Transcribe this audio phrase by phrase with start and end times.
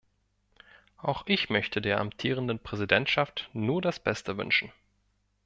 [0.97, 4.71] Auch ich möchte der amtierenden Präsidentschaft nur das Beste wünschen.